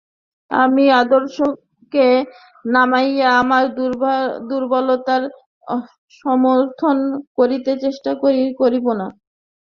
[0.51, 2.07] আমি আদর্শকে
[2.65, 3.63] নামাইয়া আমার
[4.49, 5.23] দুর্বলতার
[6.19, 6.97] সমর্থন
[7.37, 8.11] করিতে চেষ্টা
[8.59, 9.07] করিব না।